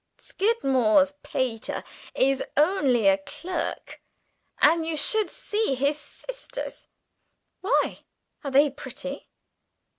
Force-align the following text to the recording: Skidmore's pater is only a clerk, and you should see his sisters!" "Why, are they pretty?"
Skidmore's 0.17 1.13
pater 1.21 1.83
is 2.15 2.43
only 2.57 3.05
a 3.07 3.19
clerk, 3.19 4.01
and 4.59 4.83
you 4.83 4.97
should 4.97 5.29
see 5.29 5.75
his 5.75 5.99
sisters!" 5.99 6.87
"Why, 7.59 8.05
are 8.43 8.49
they 8.49 8.71
pretty?" 8.71 9.29